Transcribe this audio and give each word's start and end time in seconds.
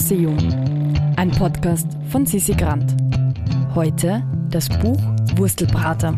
Museum. 0.00 0.38
Ein 1.16 1.32
Podcast 1.32 1.88
von 2.08 2.24
Sissi 2.24 2.54
Grant. 2.54 2.94
Heute 3.74 4.22
das 4.48 4.68
Buch 4.68 5.00
Wurstelbrater. 5.34 6.16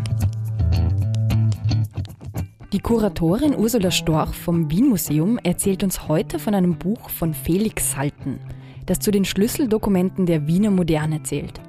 Die 2.71 2.79
Kuratorin 2.79 3.55
Ursula 3.57 3.89
Storch 3.89 4.35
vom 4.35 4.69
Wien 4.69 4.87
Museum 4.87 5.39
erzählt 5.39 5.81
uns 5.81 6.07
heute 6.07 6.37
von 6.37 6.53
einem 6.53 6.77
Buch 6.77 7.09
von 7.09 7.33
Felix 7.33 7.93
Salten, 7.93 8.39
das 8.85 8.99
zu 8.99 9.09
den 9.09 9.25
Schlüsseldokumenten 9.25 10.27
der 10.27 10.45
Wiener 10.45 10.69
Moderne 10.69 11.23
zählt. 11.23 11.59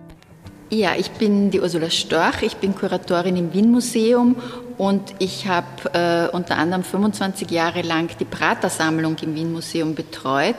Ja, 0.68 0.92
ich 0.96 1.10
bin 1.12 1.50
die 1.50 1.60
Ursula 1.60 1.88
Storch, 1.88 2.42
ich 2.42 2.56
bin 2.56 2.74
Kuratorin 2.74 3.36
im 3.36 3.54
Wien 3.54 3.70
Museum 3.70 4.36
und 4.78 5.14
ich 5.18 5.46
habe 5.46 5.66
äh, 5.92 6.34
unter 6.34 6.56
anderem 6.56 6.82
25 6.82 7.50
Jahre 7.50 7.82
lang 7.82 8.08
die 8.18 8.24
Prater-Sammlung 8.24 9.16
im 9.22 9.34
Wien 9.34 9.52
Museum 9.52 9.94
betreut. 9.94 10.56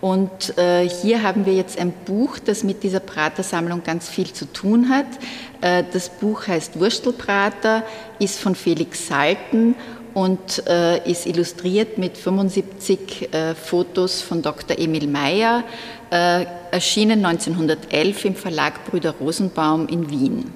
Und 0.00 0.56
äh, 0.58 0.88
hier 0.88 1.22
haben 1.22 1.46
wir 1.46 1.54
jetzt 1.54 1.78
ein 1.78 1.92
Buch, 2.04 2.38
das 2.38 2.64
mit 2.64 2.82
dieser 2.82 3.00
Prater-Sammlung 3.00 3.82
ganz 3.82 4.08
viel 4.08 4.32
zu 4.32 4.44
tun 4.52 4.90
hat. 4.90 5.06
Äh, 5.60 5.84
das 5.92 6.08
Buch 6.08 6.46
heißt 6.46 6.78
Wurstelprater, 6.78 7.82
ist 8.18 8.38
von 8.38 8.54
Felix 8.54 9.08
Salten 9.08 9.74
und 10.12 10.66
äh, 10.66 11.10
ist 11.10 11.26
illustriert 11.26 11.98
mit 11.98 12.16
75 12.16 13.34
äh, 13.34 13.54
Fotos 13.54 14.22
von 14.22 14.42
Dr. 14.42 14.78
Emil 14.78 15.06
Meyer, 15.08 15.64
äh, 16.10 16.46
erschienen 16.70 17.24
1911 17.24 18.24
im 18.24 18.34
Verlag 18.34 18.84
Brüder 18.86 19.14
Rosenbaum 19.20 19.88
in 19.88 20.10
Wien. 20.10 20.52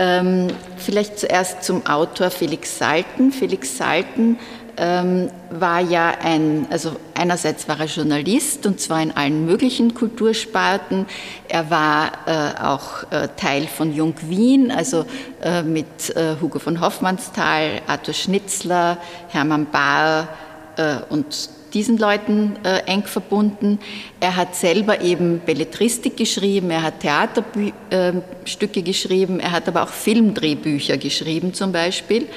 Ähm, 0.00 0.46
vielleicht 0.76 1.18
zuerst 1.18 1.64
zum 1.64 1.84
Autor 1.86 2.30
Felix 2.30 2.78
Salten. 2.78 3.32
Felix 3.32 3.76
Salten 3.76 4.38
ähm, 4.78 5.30
war 5.50 5.80
ja 5.80 6.14
ein, 6.22 6.66
also 6.70 6.96
einerseits 7.14 7.68
war 7.68 7.80
er 7.80 7.86
Journalist 7.86 8.64
und 8.66 8.80
zwar 8.80 9.02
in 9.02 9.16
allen 9.16 9.44
möglichen 9.44 9.94
Kultursparten. 9.94 11.06
Er 11.48 11.70
war 11.70 12.12
äh, 12.26 12.62
auch 12.62 13.10
äh, 13.10 13.28
Teil 13.36 13.66
von 13.66 13.92
Jung 13.92 14.14
Wien, 14.22 14.70
also 14.70 15.04
äh, 15.42 15.62
mit 15.62 16.16
äh, 16.16 16.36
Hugo 16.40 16.58
von 16.58 16.80
Hoffmannsthal, 16.80 17.82
Arthur 17.86 18.14
Schnitzler, 18.14 18.98
Hermann 19.28 19.66
Bahr 19.70 20.28
äh, 20.76 20.96
und 21.08 21.50
diesen 21.74 21.98
Leuten 21.98 22.56
äh, 22.64 22.80
eng 22.86 23.04
verbunden. 23.04 23.78
Er 24.20 24.36
hat 24.36 24.54
selber 24.54 25.00
eben 25.00 25.40
Belletristik 25.40 26.16
geschrieben, 26.16 26.70
er 26.70 26.82
hat 26.82 27.00
Theaterstücke 27.00 28.80
äh, 28.80 28.82
geschrieben, 28.82 29.40
er 29.40 29.52
hat 29.52 29.68
aber 29.68 29.82
auch 29.82 29.88
Filmdrehbücher 29.88 30.96
geschrieben 30.96 31.54
zum 31.54 31.72
Beispiel. 31.72 32.28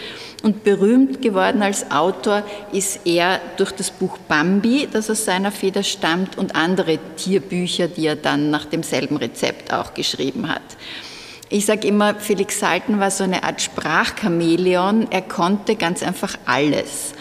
Und 0.44 0.64
berühmt 0.64 1.22
geworden 1.22 1.62
als 1.62 1.92
Autor 1.92 2.44
ist 2.72 3.02
er 3.06 3.40
durch 3.58 3.72
das 3.72 3.92
Buch 3.92 4.18
Bambi, 4.28 4.88
das 4.92 5.09
aus 5.09 5.26
seiner 5.26 5.52
Feder 5.52 5.84
stammt, 5.84 6.38
und 6.38 6.56
andere 6.56 6.98
Tierbücher, 7.16 7.88
die 7.88 8.08
er 8.08 8.16
dann 8.16 8.50
nach 8.50 8.66
demselben 8.66 9.18
Rezept 9.18 9.72
auch 9.72 9.94
geschrieben 9.94 10.50
hat. 10.50 10.64
Ich 11.54 11.66
sage 11.66 11.86
immer, 11.88 12.16
Felix 12.16 12.59
Salten 12.62 13.02
war 13.02 13.12
so 13.12 13.26
eine 13.26 13.44
Art 13.44 13.62
Sprachchamäleon. 13.62 15.12
Er 15.12 15.22
konnte 15.22 15.76
ganz 15.76 16.02
einfach 16.02 16.38
alles. 16.46 17.14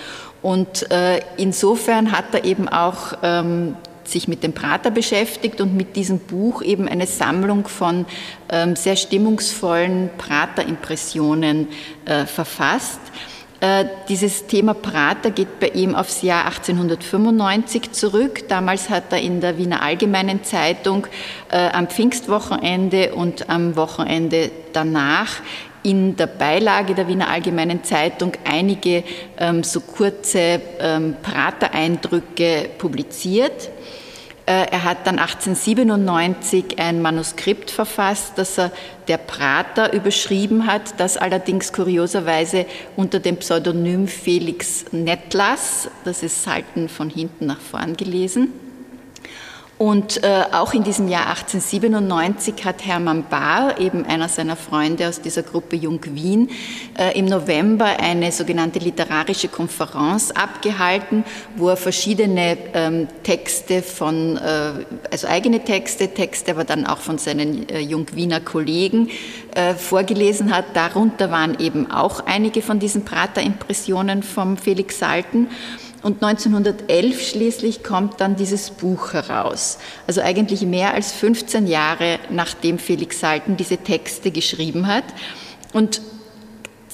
Und 0.43 0.91
äh, 0.91 1.21
insofern 1.37 2.13
hat 2.13 2.33
er 2.33 2.45
eben 2.45 2.69
auch 2.69 3.15
ähm, 3.23 3.77
sich 4.05 4.29
mit 4.29 4.43
dem 4.43 4.53
Prater 4.53 4.91
beschäftigt 4.91 5.61
und 5.61 5.77
mit 5.77 5.97
diesem 5.97 6.19
Buch 6.19 6.63
eben 6.63 6.89
eine 6.89 7.07
Sammlung 7.07 7.69
von 7.69 8.07
ähm, 8.51 8.77
sehr 8.77 8.97
stimmungsvollen 8.97 10.11
Prater-Impressionen 10.19 11.69
äh, 12.07 12.27
verfasst. 12.27 13.01
Äh, 13.61 13.85
dieses 14.09 14.47
Thema 14.47 14.73
Prater 14.73 15.31
geht 15.31 15.61
bei 15.61 15.69
ihm 15.69 15.95
aufs 15.95 16.23
Jahr 16.23 16.47
1895 16.47 17.93
zurück. 17.93 18.49
Damals 18.49 18.89
hat 18.89 19.13
er 19.13 19.21
in 19.21 19.43
der 19.43 19.59
Wiener 19.59 19.83
Allgemeinen 19.83 20.43
Zeitung 20.45 21.07
äh, 21.51 21.69
am 21.69 21.87
Pfingstwochenende 21.87 23.15
und 23.15 23.51
am 23.51 23.77
Wochenende 23.77 24.51
danach 24.73 25.43
in 25.83 26.17
der 26.17 26.27
Beilage 26.27 26.95
der 26.95 27.09
Wiener 27.09 27.29
Allgemeinen 27.29 27.85
Zeitung 27.85 28.33
einige 28.45 29.05
ähm, 29.39 29.63
so 29.63 29.81
kurze 29.81 30.61
ähm, 30.79 31.17
Prater-Eindrücke 31.23 32.69
publiziert. 32.79 33.71
Äh, 34.47 34.67
er 34.71 34.85
hat 34.85 35.07
dann 35.07 35.19
1897 35.19 36.79
ein 36.79 37.01
Manuskript 37.01 37.71
verfasst, 37.71 38.33
das 38.37 38.59
er 38.59 38.73
der 39.09 39.19
Prater 39.19 39.93
überschrieben 39.93 40.67
hat, 40.67 40.99
das 40.99 41.17
allerdings 41.17 41.73
kurioserweise 41.73 42.67
unter 42.97 43.21
dem 43.21 43.37
Pseudonym 43.37 44.09
Felix 44.09 44.87
Nettlas, 44.93 45.89
das 46.05 46.23
ist 46.23 46.43
Salten 46.43 46.89
von 46.89 47.11
hinten 47.11 47.47
nach 47.47 47.61
vorn 47.61 47.97
gelesen. 47.97 48.70
Und 49.81 50.23
äh, 50.25 50.43
auch 50.53 50.75
in 50.75 50.83
diesem 50.83 51.09
Jahr 51.09 51.29
1897 51.29 52.67
hat 52.67 52.85
Hermann 52.85 53.25
Bahr, 53.31 53.81
eben 53.81 54.05
einer 54.05 54.29
seiner 54.29 54.55
Freunde 54.55 55.09
aus 55.09 55.23
dieser 55.23 55.43
Gruppe 55.43 55.75
Jung 55.75 56.01
Wien, 56.05 56.51
äh, 56.99 57.19
im 57.19 57.25
November 57.25 57.87
eine 57.87 58.31
sogenannte 58.31 58.79
literarische 58.79 59.49
Konferenz 59.49 60.33
abgehalten, 60.33 61.25
wo 61.57 61.71
er 61.71 61.79
verschiedene 61.79 62.59
ähm, 62.75 63.09
Texte 63.23 63.81
von, 63.81 64.37
äh, 64.37 64.85
also 65.11 65.29
eigene 65.29 65.65
Texte, 65.65 66.09
Texte 66.13 66.51
aber 66.51 66.65
dann 66.65 66.87
auch 66.87 66.99
von 66.99 67.17
seinen 67.17 67.67
äh, 67.71 67.81
Jung 67.81 68.05
Wiener 68.13 68.41
Kollegen 68.41 69.09
äh, 69.55 69.73
vorgelesen 69.73 70.55
hat. 70.55 70.77
Darunter 70.77 71.31
waren 71.31 71.59
eben 71.59 71.91
auch 71.91 72.27
einige 72.27 72.61
von 72.61 72.81
diesen 72.81 73.07
Prater-Impressionen 73.07 74.23
vom 74.25 74.59
Felix 74.59 74.99
Salten. 74.99 75.49
Und 76.03 76.23
1911 76.23 77.21
schließlich 77.29 77.83
kommt 77.83 78.21
dann 78.21 78.37
dieses 78.37 78.71
Buch 78.71 79.13
heraus. 79.13 79.79
Also 80.07 80.23
eigentlich 80.23 80.63
mehr 80.63 80.95
als 80.95 81.13
15 81.13 81.67
Jahre 81.67 82.19
nachdem 82.31 82.79
Felix 82.79 83.21
Salten 83.21 83.57
diese 83.57 83.77
Texte 83.77 84.31
geschrieben 84.31 84.87
hat. 84.87 85.05
Und 85.73 86.01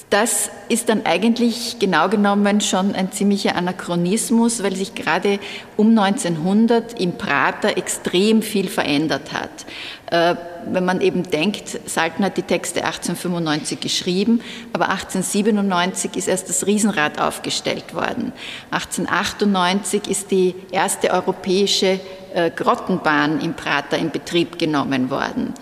das 0.09 0.49
ist 0.69 0.87
dann 0.87 1.05
eigentlich 1.05 1.79
genau 1.79 2.07
genommen 2.07 2.61
schon 2.61 2.95
ein 2.95 3.11
ziemlicher 3.11 3.57
Anachronismus, 3.57 4.63
weil 4.63 4.73
sich 4.73 4.95
gerade 4.95 5.37
um 5.75 5.97
1900 5.97 6.97
im 6.99 7.17
Prater 7.17 7.77
extrem 7.77 8.41
viel 8.41 8.69
verändert 8.69 9.33
hat. 9.33 9.65
Äh, 10.09 10.35
wenn 10.65 10.85
man 10.85 11.01
eben 11.01 11.23
denkt, 11.23 11.77
Salten 11.85 12.23
hat 12.23 12.37
die 12.37 12.43
Texte 12.43 12.85
1895 12.85 13.81
geschrieben, 13.81 14.41
aber 14.71 14.89
1897 14.89 16.15
ist 16.15 16.29
erst 16.29 16.47
das 16.47 16.65
Riesenrad 16.65 17.19
aufgestellt 17.19 17.93
worden. 17.93 18.31
1898 18.71 20.07
ist 20.07 20.31
die 20.31 20.55
erste 20.71 21.11
europäische 21.11 21.99
äh, 22.33 22.49
Grottenbahn 22.49 23.41
im 23.41 23.55
Prater 23.55 23.97
in 23.97 24.11
Betrieb 24.11 24.57
genommen 24.57 25.09
worden. 25.09 25.53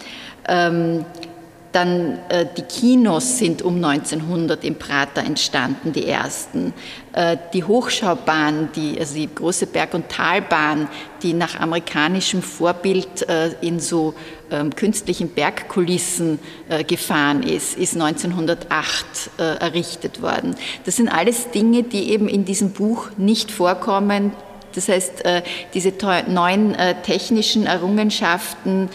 Dann 1.76 2.20
äh, 2.30 2.46
die 2.56 2.62
Kinos 2.62 3.38
sind 3.38 3.62
um 3.62 3.84
1900 3.84 4.64
im 4.64 4.76
Prater 4.76 5.26
entstanden, 5.26 5.92
die 5.92 6.08
ersten. 6.08 6.74
Äh, 7.12 7.36
die 7.52 7.66
Hochschaubahn, 7.66 8.70
die, 8.74 8.98
also 8.98 9.16
die 9.16 9.28
große 9.28 9.68
Berg- 9.68 9.94
und 9.94 10.08
Talbahn, 10.08 10.88
die 11.22 11.34
nach 11.34 11.60
amerikanischem 11.60 12.42
Vorbild 12.42 13.28
äh, 13.28 13.50
in 13.60 13.82
so 13.82 14.14
ähm, 14.52 14.74
künstlichen 14.74 15.28
Bergkulissen 15.28 16.40
äh, 16.70 16.86
gefahren 16.86 17.44
ist, 17.44 17.78
ist 17.78 17.96
1908 17.96 19.32
äh, 19.38 19.44
errichtet 19.58 20.22
worden. 20.22 20.56
Das 20.86 20.96
sind 20.96 21.10
alles 21.10 21.52
Dinge, 21.52 21.84
die 21.84 22.10
eben 22.10 22.30
in 22.30 22.46
diesem 22.46 22.72
Buch 22.72 23.10
nicht 23.18 23.52
vorkommen, 23.52 24.32
das 24.74 24.88
heißt, 24.88 25.26
äh, 25.26 25.42
diese 25.74 25.92
neuen 26.28 26.76
technischen 27.04 27.66
Errungenschaften, 27.66 28.90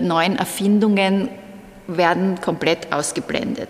neuen 0.00 0.36
Erfindungen 0.36 1.28
werden 1.96 2.40
komplett 2.40 2.92
ausgeblendet. 2.92 3.68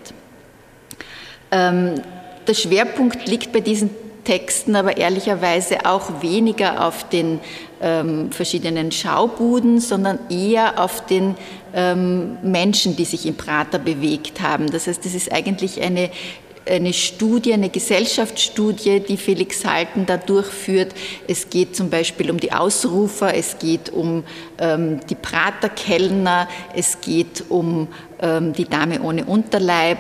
Ähm, 1.50 2.00
der 2.47 2.54
Schwerpunkt 2.54 3.28
liegt 3.28 3.53
bei 3.53 3.60
diesen 3.60 3.91
Texten 4.25 4.76
aber 4.76 4.97
ehrlicherweise 4.97 5.86
auch 5.86 6.22
weniger 6.22 6.86
auf 6.86 7.08
den 7.08 7.40
ähm, 7.81 8.31
verschiedenen 8.31 8.93
Schaubuden, 8.93 9.81
sondern 9.81 10.19
eher 10.28 10.82
auf 10.82 11.06
den 11.06 11.37
ähm, 11.75 12.38
Menschen, 12.43 12.96
die 12.96 13.05
sich 13.05 13.26
im 13.26 13.37
Prater 13.37 13.78
bewegt 13.78 14.40
haben. 14.40 14.70
Das 14.70 14.87
heißt, 14.87 15.05
es 15.06 15.14
ist 15.14 15.32
eigentlich 15.32 15.81
eine 15.81 16.11
eine 16.69 16.93
Studie, 16.93 17.53
eine 17.53 17.69
Gesellschaftsstudie, 17.69 19.01
die 19.01 19.17
Felix 19.17 19.65
Halten 19.65 20.07
da 20.07 20.17
durchführt. 20.17 20.95
Es 21.27 21.51
geht 21.51 21.75
zum 21.75 21.91
Beispiel 21.91 22.31
um 22.31 22.39
die 22.39 22.53
Ausrufer, 22.53 23.35
es 23.35 23.59
geht 23.59 23.91
um 23.91 24.25
ähm, 24.59 25.01
die 25.09 25.15
Praterkellner, 25.15 26.49
es 26.75 27.01
geht 27.01 27.45
um 27.49 27.89
ähm, 28.21 28.53
die 28.53 28.67
Dame 28.67 29.01
ohne 29.03 29.25
Unterleib, 29.25 29.99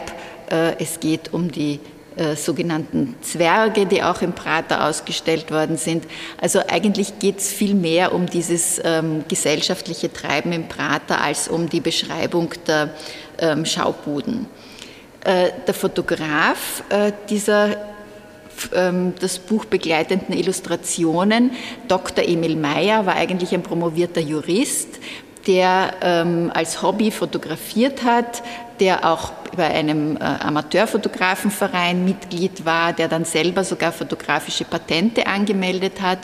äh, 0.50 0.74
es 0.78 1.00
geht 1.00 1.32
um 1.32 1.50
die 1.50 1.80
äh, 2.16 2.36
sogenannten 2.36 3.14
Zwerge, 3.22 3.86
die 3.86 4.02
auch 4.02 4.20
im 4.20 4.32
Prater 4.32 4.86
ausgestellt 4.86 5.50
worden 5.50 5.76
sind. 5.76 6.04
Also 6.40 6.60
eigentlich 6.68 7.18
geht 7.18 7.38
es 7.38 7.52
viel 7.52 7.74
mehr 7.74 8.12
um 8.12 8.26
dieses 8.26 8.80
ähm, 8.84 9.24
gesellschaftliche 9.28 10.12
Treiben 10.12 10.52
im 10.52 10.68
Prater 10.68 11.20
als 11.20 11.48
um 11.48 11.68
die 11.68 11.80
Beschreibung 11.80 12.52
der 12.66 12.90
ähm, 13.38 13.64
Schaubuden. 13.64 14.46
Äh, 15.24 15.50
der 15.66 15.74
Fotograf 15.74 16.82
äh, 16.88 17.12
dieser 17.28 17.76
ähm, 18.74 19.14
das 19.20 19.38
Buch 19.38 19.64
begleitenden 19.64 20.34
Illustrationen. 20.34 21.52
Dr. 21.88 22.24
Emil 22.26 22.56
Meyer 22.56 23.06
war 23.06 23.16
eigentlich 23.16 23.52
ein 23.54 23.62
promovierter 23.62 24.20
Jurist, 24.20 24.88
der 25.46 25.94
ähm, 26.02 26.50
als 26.54 26.82
Hobby 26.82 27.10
fotografiert 27.10 28.02
hat, 28.02 28.42
der 28.78 29.10
auch 29.10 29.32
bei 29.56 29.66
einem 29.66 30.16
äh, 30.16 30.20
Amateurfotografenverein 30.20 32.04
Mitglied 32.04 32.64
war, 32.64 32.92
der 32.92 33.08
dann 33.08 33.24
selber 33.24 33.64
sogar 33.64 33.92
fotografische 33.92 34.64
Patente 34.64 35.26
angemeldet 35.26 36.00
hat 36.00 36.20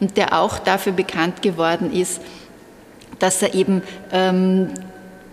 und 0.00 0.16
der 0.16 0.38
auch 0.38 0.58
dafür 0.58 0.92
bekannt 0.92 1.42
geworden 1.42 1.92
ist, 1.92 2.20
dass 3.18 3.42
er 3.42 3.54
eben 3.54 3.82
ähm, 4.12 4.70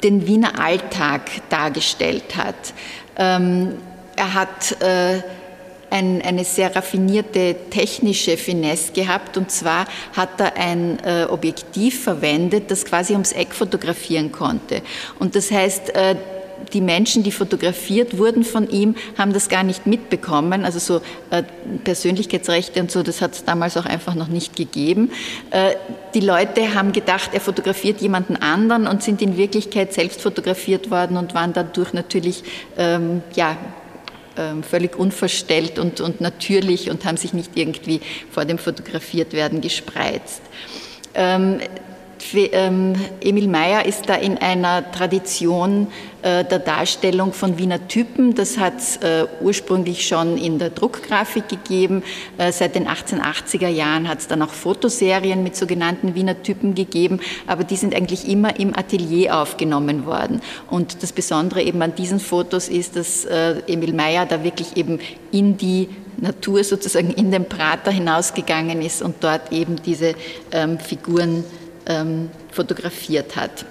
den 0.04 0.28
Wiener 0.28 0.60
Alltag 0.60 1.22
dargestellt 1.50 2.36
hat. 2.36 2.74
Ähm, 3.18 3.74
er 4.16 4.34
hat 4.34 4.82
äh, 4.82 5.22
ein, 5.90 6.22
eine 6.22 6.44
sehr 6.44 6.76
raffinierte 6.76 7.56
technische 7.70 8.38
Finesse 8.38 8.92
gehabt 8.92 9.38
und 9.38 9.52
zwar 9.52 9.86
hat 10.16 10.40
er 10.40 10.58
ein 10.58 11.00
äh, 11.04 11.26
Objektiv 11.30 12.04
verwendet, 12.04 12.70
das 12.72 12.86
quasi 12.86 13.14
ums 13.14 13.32
Eck 13.32 13.54
fotografieren 13.54 14.32
konnte. 14.32 14.82
Und 15.20 15.36
das 15.36 15.52
heißt, 15.52 15.96
äh, 15.96 16.16
die 16.74 16.82
Menschen, 16.82 17.24
die 17.24 17.32
fotografiert 17.32 18.18
wurden 18.18 18.44
von 18.44 18.70
ihm, 18.70 18.96
haben 19.18 19.34
das 19.34 19.50
gar 19.50 19.64
nicht 19.64 19.88
mitbekommen. 19.88 20.66
Also 20.66 20.80
so 20.80 21.02
äh, 21.30 21.44
Persönlichkeitsrechte 21.84 22.80
und 22.80 22.92
so, 22.92 23.04
das 23.04 23.22
hat 23.22 23.34
es 23.34 23.46
damals 23.46 23.78
auch 23.78 23.86
einfach 23.86 24.16
noch 24.16 24.28
nicht 24.28 24.56
gegeben. 24.56 25.12
Äh, 25.52 25.76
die 26.14 26.20
Leute 26.20 26.74
haben 26.74 26.92
gedacht, 26.92 27.32
er 27.34 27.42
fotografiert 27.42 28.02
jemanden 28.02 28.36
anderen 28.36 28.88
und 28.88 29.04
sind 29.04 29.22
in 29.22 29.38
Wirklichkeit 29.38 29.94
selbst 29.94 30.22
fotografiert 30.22 30.92
worden 30.92 31.18
und 31.18 31.34
waren 31.34 31.54
dadurch 31.54 31.94
natürlich 31.94 32.44
ähm, 32.78 33.22
ja, 33.36 33.58
ähm, 34.38 34.64
völlig 34.64 34.98
unverstellt 34.98 35.80
und, 35.80 36.02
und 36.02 36.22
natürlich 36.22 36.90
und 36.90 37.06
haben 37.06 37.18
sich 37.18 37.34
nicht 37.34 37.52
irgendwie 37.56 38.02
vor 38.32 38.46
dem 38.46 38.58
Fotografiertwerden 38.58 39.62
gespreizt. 39.62 40.42
Ähm, 41.14 41.60
ähm, 41.60 41.60
Emil 42.34 43.48
Mayer 43.48 43.86
ist 43.86 44.10
da 44.10 44.16
in 44.16 44.38
einer 44.38 44.92
Tradition 44.92 45.88
äh, 46.24 46.44
der 46.44 46.60
Darstellung 46.60 47.32
von 47.32 47.58
Wiener 47.58 47.88
Typen. 47.88 48.36
Das 48.36 48.58
hat 48.58 48.78
es 48.78 48.98
äh, 48.98 49.28
ursprünglich 49.42 50.08
schon 50.08 50.38
in 50.38 50.60
der 50.60 50.72
Druckgrafik 50.72 51.48
gegeben. 51.48 52.04
Äh, 52.38 52.52
seit 52.52 52.76
den 52.76 52.88
1880er 52.88 53.68
Jahren 53.68 54.10
hat 54.10 54.20
es 54.20 54.28
dann 54.28 54.42
auch 54.42 54.50
Fotoserien 54.50 55.44
mit 55.44 55.56
sogenannten 55.56 56.16
Wiener 56.16 56.42
Typen 56.42 56.76
gegeben, 56.76 57.20
aber 57.46 57.64
die 57.64 57.76
sind 57.76 57.96
eigentlich 57.96 58.28
immer 58.28 58.60
im 58.60 58.76
Atelier 58.76 59.38
aufgenommen 59.38 60.06
worden. 60.06 60.42
Und 60.70 61.04
das 61.04 61.14
Besondere 61.14 61.62
eben 61.62 61.82
an 61.82 61.96
diesen 61.96 62.20
Fotos 62.20 62.68
ist, 62.68 62.96
dass 62.96 63.26
Emil 63.26 63.94
Mayer 63.94 64.26
da 64.26 64.44
wirklich 64.44 64.76
eben 64.76 65.00
in 65.32 65.58
die 65.58 65.90
Natur 66.18 66.64
sozusagen 66.64 67.12
in 67.12 67.32
den 67.32 67.48
Prater 67.48 67.92
hinausgegangen 67.92 68.82
ist 68.82 69.02
und 69.02 69.16
dort 69.22 69.52
eben 69.52 69.76
diese 69.84 70.16
ähm, 70.52 70.80
Figuren 70.80 71.44
ähm, 71.88 72.30
fotografiert 72.52 73.36
hat. 73.36 73.66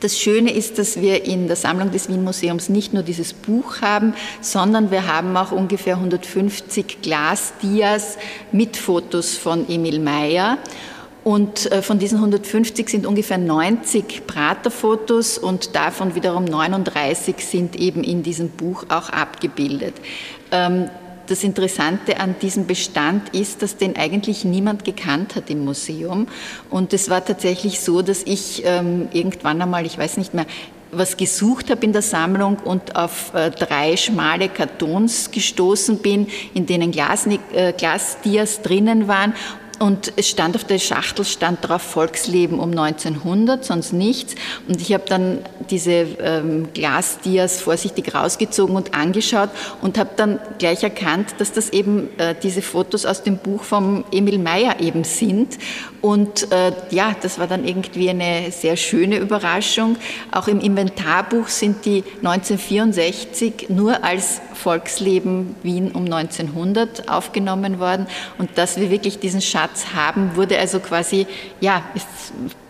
Das 0.00 0.18
Schöne 0.18 0.52
ist, 0.52 0.78
dass 0.78 1.00
wir 1.00 1.24
in 1.24 1.46
der 1.46 1.56
Sammlung 1.56 1.90
des 1.90 2.08
Wien 2.08 2.24
Museums 2.24 2.68
nicht 2.68 2.92
nur 2.92 3.02
dieses 3.02 3.32
Buch 3.32 3.80
haben, 3.80 4.14
sondern 4.40 4.90
wir 4.90 5.06
haben 5.06 5.36
auch 5.36 5.52
ungefähr 5.52 5.94
150 5.94 7.00
Glasdias 7.02 8.18
mit 8.52 8.76
Fotos 8.76 9.36
von 9.36 9.68
Emil 9.68 10.00
Meyer. 10.00 10.58
Und 11.24 11.72
äh, 11.72 11.80
von 11.80 11.98
diesen 11.98 12.18
150 12.18 12.88
sind 12.88 13.06
ungefähr 13.06 13.38
90 13.38 14.26
Praterfotos 14.26 15.38
und 15.38 15.74
davon 15.74 16.14
wiederum 16.14 16.44
39 16.44 17.36
sind 17.38 17.76
eben 17.76 18.04
in 18.04 18.22
diesem 18.22 18.50
Buch 18.50 18.84
auch 18.90 19.08
abgebildet. 19.08 19.94
Das 21.26 21.42
Interessante 21.42 22.20
an 22.20 22.34
diesem 22.40 22.66
Bestand 22.66 23.34
ist, 23.34 23.62
dass 23.62 23.76
den 23.78 23.96
eigentlich 23.96 24.44
niemand 24.44 24.84
gekannt 24.84 25.36
hat 25.36 25.48
im 25.48 25.64
Museum. 25.64 26.28
Und 26.70 26.92
es 26.92 27.08
war 27.08 27.24
tatsächlich 27.24 27.80
so, 27.80 28.02
dass 28.02 28.22
ich 28.24 28.62
ähm, 28.66 29.08
irgendwann 29.12 29.62
einmal, 29.62 29.86
ich 29.86 29.96
weiß 29.96 30.18
nicht 30.18 30.34
mehr, 30.34 30.46
was 30.92 31.16
gesucht 31.16 31.70
habe 31.70 31.84
in 31.84 31.92
der 31.92 32.02
Sammlung 32.02 32.58
und 32.64 32.94
auf 32.94 33.32
äh, 33.34 33.50
drei 33.50 33.96
schmale 33.96 34.48
Kartons 34.48 35.30
gestoßen 35.30 35.98
bin, 35.98 36.28
in 36.52 36.66
denen 36.66 36.90
Glas, 36.90 37.26
äh, 37.26 37.72
Glasdias 37.72 38.62
drinnen 38.62 39.08
waren 39.08 39.34
und 39.80 40.12
es 40.16 40.28
stand 40.28 40.56
auf 40.56 40.64
der 40.64 40.78
Schachtel, 40.78 41.24
stand 41.24 41.66
drauf 41.66 41.82
Volksleben 41.82 42.58
um 42.58 42.70
1900, 42.70 43.64
sonst 43.64 43.92
nichts. 43.92 44.34
Und 44.68 44.80
ich 44.80 44.92
habe 44.92 45.04
dann 45.08 45.40
diese 45.70 46.06
ähm, 46.20 46.68
Glasdias 46.74 47.60
vorsichtig 47.60 48.14
rausgezogen 48.14 48.76
und 48.76 48.94
angeschaut 48.94 49.50
und 49.82 49.98
habe 49.98 50.10
dann 50.16 50.38
gleich 50.58 50.82
erkannt, 50.82 51.34
dass 51.38 51.52
das 51.52 51.70
eben 51.70 52.08
äh, 52.18 52.34
diese 52.40 52.62
Fotos 52.62 53.04
aus 53.04 53.22
dem 53.22 53.38
Buch 53.38 53.62
von 53.64 54.04
Emil 54.12 54.38
Meyer 54.38 54.80
eben 54.80 55.04
sind. 55.04 55.58
Und 56.00 56.52
äh, 56.52 56.72
ja, 56.90 57.16
das 57.22 57.38
war 57.38 57.46
dann 57.46 57.66
irgendwie 57.66 58.10
eine 58.10 58.50
sehr 58.52 58.76
schöne 58.76 59.16
Überraschung. 59.16 59.96
Auch 60.32 60.48
im 60.48 60.60
Inventarbuch 60.60 61.48
sind 61.48 61.86
die 61.86 62.04
1964 62.22 63.70
nur 63.70 64.04
als 64.04 64.42
Volksleben 64.52 65.56
Wien 65.62 65.92
um 65.92 66.04
1900 66.04 67.08
aufgenommen 67.08 67.80
worden. 67.80 68.06
Und 68.36 68.50
dass 68.56 68.78
wir 68.78 68.90
wirklich 68.90 69.18
diesen 69.18 69.40
Schatz 69.40 69.73
haben, 69.94 70.36
wurde 70.36 70.58
also 70.58 70.80
quasi, 70.80 71.26
ja, 71.60 71.82
ist 71.94 72.06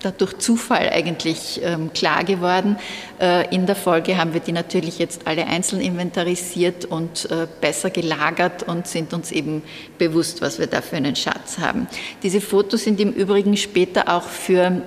dadurch 0.03 0.39
Zufall 0.39 0.91
eigentlich 0.91 1.61
ähm, 1.62 1.93
klar 1.93 2.25
geworden. 2.25 2.77
Äh, 3.21 3.55
in 3.55 3.67
der 3.67 3.77
Folge 3.77 4.17
haben 4.17 4.35
wir 4.35 4.41
die 4.41 4.53
natürlich 4.53 4.99
jetzt 4.99 5.27
alle 5.27 5.47
einzeln 5.47 5.81
inventarisiert 5.81 6.85
und 6.85 7.31
äh, 7.31 7.47
besser 7.61 7.91
gelagert 7.91 8.62
und 8.62 8.87
sind 8.87 9.12
uns 9.15 9.33
eben 9.33 9.62
bewusst, 9.99 10.43
was 10.43 10.59
wir 10.59 10.67
da 10.67 10.83
für 10.83 10.97
einen 10.97 11.17
Schatz 11.17 11.59
haben. 11.59 11.87
Diese 12.23 12.41
Fotos 12.41 12.85
sind 12.85 13.01
im 13.01 13.12
Übrigen 13.12 13.56
später 13.56 14.09
auch 14.15 14.25
für 14.25 14.83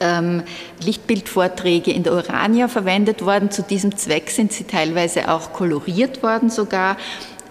ähm, 0.00 0.42
Lichtbildvorträge 0.84 1.92
in 1.92 2.02
der 2.02 2.12
Urania 2.12 2.68
verwendet 2.68 3.24
worden. 3.24 3.50
Zu 3.50 3.62
diesem 3.62 3.96
Zweck 3.96 4.30
sind 4.30 4.52
sie 4.52 4.64
teilweise 4.64 5.30
auch 5.30 5.52
koloriert 5.52 6.22
worden 6.22 6.50
sogar. 6.50 6.96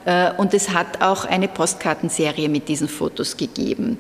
Äh, 0.06 0.32
und 0.38 0.54
es 0.54 0.70
hat 0.70 1.02
auch 1.02 1.26
eine 1.26 1.48
Postkartenserie 1.48 2.48
mit 2.48 2.70
diesen 2.70 2.88
Fotos 2.88 3.38
gegeben. 3.38 3.98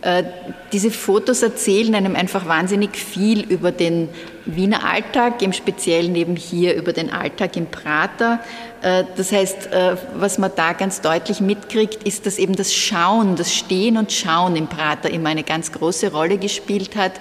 Äh, 0.00 0.24
diese 0.72 0.90
Fotos 0.90 1.42
erzählen 1.42 1.94
einem 1.94 2.16
einfach 2.16 2.46
wahnsinnig 2.46 2.96
viel 2.96 3.42
über 3.42 3.70
den 3.70 4.08
Wiener 4.44 4.84
Alltag, 4.84 5.42
im 5.42 5.52
Speziellen 5.52 6.14
eben 6.14 6.36
hier 6.36 6.74
über 6.74 6.92
den 6.92 7.10
Alltag 7.10 7.56
im 7.56 7.66
Prater. 7.66 8.40
Äh, 8.82 9.04
das 9.16 9.32
heißt, 9.32 9.72
äh, 9.72 9.96
was 10.14 10.38
man 10.38 10.50
da 10.54 10.72
ganz 10.72 11.00
deutlich 11.00 11.40
mitkriegt, 11.40 12.02
ist, 12.02 12.26
dass 12.26 12.38
eben 12.38 12.56
das 12.56 12.74
Schauen, 12.74 13.36
das 13.36 13.54
Stehen 13.54 13.96
und 13.96 14.12
Schauen 14.12 14.56
im 14.56 14.66
Prater 14.66 15.10
immer 15.10 15.28
eine 15.28 15.44
ganz 15.44 15.72
große 15.72 16.12
Rolle 16.12 16.38
gespielt 16.38 16.96
hat. 16.96 17.12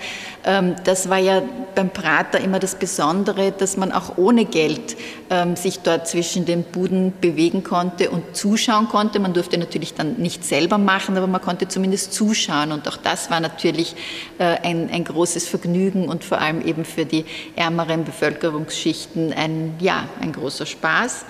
Ähm, 0.44 0.76
das 0.84 1.10
war 1.10 1.20
ja 1.20 1.44
beim 1.76 1.92
Prater 1.92 2.40
immer 2.40 2.60
das 2.60 2.76
Besondere, 2.76 3.52
dass 3.52 3.78
man 3.78 3.92
auch 3.92 4.18
ohne 4.18 4.46
Geld 4.46 4.98
ähm, 5.30 5.56
sich 5.56 5.80
dort 5.80 6.08
zwischen 6.08 6.46
den 6.46 6.64
Buden 6.64 7.14
bewegen 7.22 7.64
konnte 7.64 8.10
und 8.10 8.36
zuschauen 8.36 8.90
konnte. 8.90 9.20
Man 9.20 9.34
durfte 9.34 9.58
natürlich 9.58 9.94
dann 9.94 10.16
nicht 10.16 10.44
selber 10.44 10.80
machen, 10.80 11.16
aber 11.16 11.28
man 11.28 11.42
konnte 11.42 11.68
zumindest 11.68 12.14
zuschauen. 12.14 12.72
Und 12.72 12.88
auch 12.88 12.98
das 12.98 13.30
war 13.30 13.40
natürlich 13.40 13.96
äh, 14.40 14.58
ein, 14.64 14.90
ein 14.92 15.04
großes 15.04 15.48
Vergnügen 15.48 16.10
und 16.10 16.24
vor 16.24 16.40
allem 16.40 16.66
eben 16.66 16.86
für 16.86 17.06
die 17.12 17.26
ärmeren 17.56 18.04
Bevölkerungsschichten 18.04 19.34
ein, 19.34 19.76
ja, 19.80 20.06
ein 20.22 20.32
großer 20.32 20.66
Spaß. 20.66 21.26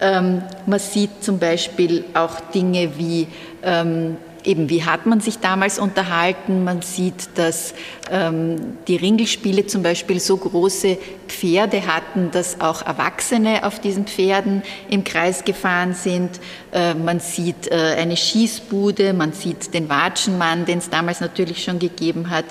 Ähm, 0.00 0.42
man 0.66 0.78
sieht 0.78 1.22
zum 1.22 1.38
Beispiel 1.38 2.04
auch 2.14 2.40
Dinge 2.52 2.98
wie 2.98 3.28
ähm, 3.62 4.16
eben 4.46 4.70
wie 4.70 4.84
hat 4.84 5.06
man 5.06 5.20
sich 5.20 5.38
damals 5.38 5.78
unterhalten. 5.78 6.64
Man 6.64 6.82
sieht, 6.82 7.28
dass 7.34 7.74
ähm, 8.10 8.78
die 8.86 8.96
Ringelspiele 8.96 9.66
zum 9.66 9.82
Beispiel 9.82 10.20
so 10.20 10.36
große 10.36 10.98
Pferde 11.28 11.86
hatten, 11.86 12.30
dass 12.30 12.60
auch 12.60 12.82
Erwachsene 12.82 13.66
auf 13.66 13.80
diesen 13.80 14.06
Pferden 14.06 14.62
im 14.88 15.04
Kreis 15.04 15.44
gefahren 15.44 15.94
sind. 15.94 16.40
Äh, 16.72 16.94
man 16.94 17.20
sieht 17.20 17.70
äh, 17.70 17.96
eine 17.98 18.16
Schießbude, 18.16 19.12
man 19.12 19.32
sieht 19.32 19.74
den 19.74 19.88
Watschenmann, 19.88 20.64
den 20.64 20.78
es 20.78 20.88
damals 20.88 21.20
natürlich 21.20 21.62
schon 21.62 21.78
gegeben 21.78 22.30
hat. 22.30 22.46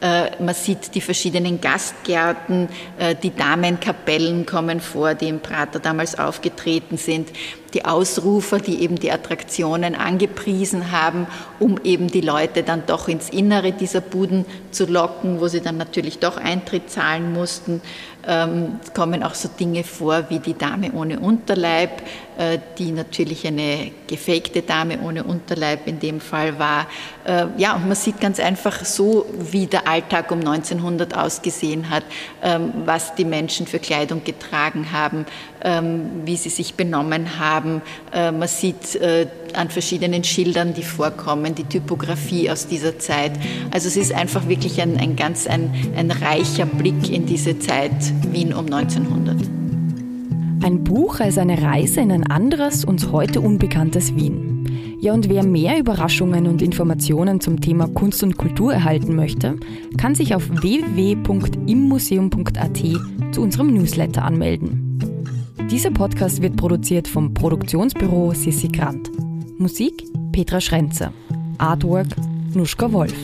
Äh, 0.00 0.42
man 0.42 0.54
sieht 0.54 0.94
die 0.94 1.00
verschiedenen 1.00 1.60
Gastgärten, 1.60 2.68
äh, 2.98 3.16
die 3.16 3.34
Damenkapellen 3.34 4.46
kommen 4.46 4.80
vor, 4.80 5.14
die 5.14 5.28
im 5.28 5.40
Prater 5.40 5.80
damals 5.80 6.18
aufgetreten 6.18 6.96
sind 6.96 7.30
die 7.74 7.84
Ausrufer, 7.84 8.58
die 8.58 8.82
eben 8.82 8.96
die 8.96 9.12
Attraktionen 9.12 9.94
angepriesen 9.94 10.90
haben, 10.90 11.26
um 11.58 11.78
eben 11.84 12.08
die 12.08 12.20
Leute 12.20 12.62
dann 12.62 12.84
doch 12.86 13.08
ins 13.08 13.28
Innere 13.30 13.72
dieser 13.72 14.00
Buden 14.00 14.44
zu 14.70 14.86
locken, 14.86 15.40
wo 15.40 15.48
sie 15.48 15.60
dann 15.60 15.76
natürlich 15.76 16.18
doch 16.18 16.36
Eintritt 16.36 16.90
zahlen 16.90 17.32
mussten. 17.32 17.82
Ähm, 18.26 18.80
kommen 18.94 19.22
auch 19.22 19.34
so 19.34 19.48
Dinge 19.48 19.84
vor 19.84 20.28
wie 20.28 20.38
die 20.38 20.52
Dame 20.52 20.92
ohne 20.92 21.18
Unterleib, 21.18 22.02
äh, 22.36 22.58
die 22.76 22.92
natürlich 22.92 23.46
eine 23.46 23.90
gefakte 24.06 24.60
Dame 24.60 24.98
ohne 25.00 25.24
Unterleib 25.24 25.86
in 25.86 25.98
dem 25.98 26.20
Fall 26.20 26.58
war. 26.58 26.88
Äh, 27.24 27.46
ja, 27.56 27.74
und 27.74 27.86
man 27.86 27.96
sieht 27.96 28.20
ganz 28.20 28.38
einfach 28.38 28.84
so, 28.84 29.24
wie 29.38 29.66
der 29.66 29.88
Alltag 29.88 30.30
um 30.30 30.40
1900 30.40 31.16
ausgesehen 31.16 31.88
hat, 31.88 32.04
ähm, 32.42 32.72
was 32.84 33.14
die 33.14 33.24
Menschen 33.24 33.66
für 33.66 33.78
Kleidung 33.78 34.22
getragen 34.24 34.92
haben, 34.92 35.24
ähm, 35.62 36.22
wie 36.24 36.36
sie 36.36 36.50
sich 36.50 36.74
benommen 36.74 37.38
haben 37.38 37.57
haben. 37.58 37.82
Äh, 38.12 38.32
man 38.32 38.48
sieht 38.48 38.96
äh, 38.96 39.26
an 39.54 39.70
verschiedenen 39.70 40.24
Schildern, 40.24 40.74
die 40.74 40.82
vorkommen, 40.82 41.54
die 41.54 41.64
Typografie 41.64 42.50
aus 42.50 42.66
dieser 42.66 42.98
Zeit. 42.98 43.32
Also 43.70 43.88
es 43.88 43.96
ist 43.96 44.12
einfach 44.12 44.48
wirklich 44.48 44.80
ein, 44.80 44.98
ein 44.98 45.16
ganz 45.16 45.46
ein, 45.46 45.70
ein 45.96 46.10
reicher 46.10 46.66
Blick 46.66 47.10
in 47.10 47.26
diese 47.26 47.58
Zeit 47.58 47.92
Wien 48.32 48.52
um 48.52 48.66
1900. 48.66 49.36
Ein 50.62 50.84
Buch 50.84 51.20
als 51.20 51.38
eine 51.38 51.62
Reise 51.62 52.00
in 52.00 52.12
ein 52.12 52.26
anderes, 52.26 52.84
uns 52.84 53.10
heute 53.10 53.40
unbekanntes 53.40 54.14
Wien. 54.16 54.98
Ja, 55.00 55.12
und 55.12 55.28
wer 55.28 55.46
mehr 55.46 55.78
Überraschungen 55.78 56.48
und 56.48 56.60
Informationen 56.60 57.40
zum 57.40 57.60
Thema 57.60 57.86
Kunst 57.86 58.24
und 58.24 58.36
Kultur 58.36 58.72
erhalten 58.72 59.14
möchte, 59.14 59.54
kann 59.96 60.16
sich 60.16 60.34
auf 60.34 60.50
www.immuseum.at 60.50 62.78
zu 63.32 63.40
unserem 63.40 63.72
Newsletter 63.72 64.24
anmelden. 64.24 64.87
Dieser 65.66 65.90
Podcast 65.90 66.40
wird 66.40 66.56
produziert 66.56 67.06
vom 67.06 67.34
Produktionsbüro 67.34 68.32
Sissi 68.32 68.68
Grant. 68.68 69.10
Musik 69.58 70.04
Petra 70.32 70.60
Schrenzer. 70.60 71.12
Artwork 71.58 72.08
Nuschka 72.54 72.90
Wolf. 72.90 73.14